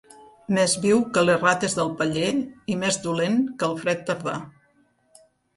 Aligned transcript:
Més 0.57 0.71
viu 0.85 1.01
que 1.17 1.23
les 1.25 1.37
rates 1.43 1.77
del 1.79 1.93
paller 2.01 2.31
i 2.77 2.79
més 2.85 2.97
dolent 3.05 3.39
que 3.61 3.71
el 3.71 3.79
fred 3.85 4.03
tardà. 4.09 4.39